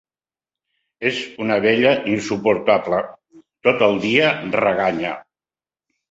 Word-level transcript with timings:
És 1.09 1.17
una 1.43 1.57
vella 1.65 1.91
insuportable: 2.13 3.01
tot 3.67 3.83
el 3.89 3.99
dia 4.07 4.31
reganya. 4.57 5.13